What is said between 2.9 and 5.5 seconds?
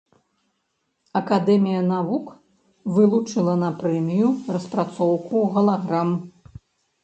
вылучыла на прэмію распрацоўку